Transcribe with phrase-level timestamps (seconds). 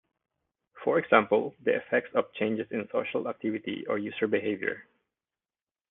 [0.83, 4.87] For example, the effects of changes in social activity or user behavior.